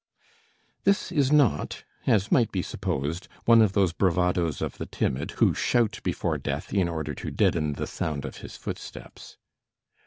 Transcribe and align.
This 0.83 1.11
is 1.11 1.31
not, 1.31 1.83
as 2.07 2.31
might 2.31 2.51
be 2.51 2.63
supposed, 2.63 3.27
one 3.45 3.61
of 3.61 3.73
those 3.73 3.93
bravadoes 3.93 4.59
of 4.59 4.79
the 4.79 4.87
timid, 4.87 5.29
who 5.37 5.53
shout 5.53 5.99
before 6.01 6.39
Death 6.39 6.73
in 6.73 6.89
order 6.89 7.13
to 7.13 7.29
deaden 7.29 7.73
the 7.73 7.85
sound 7.85 8.25
of 8.25 8.37
his 8.37 8.57
footsteps. 8.57 9.37